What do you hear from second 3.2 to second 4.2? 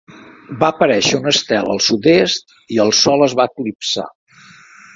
es va eclipsar.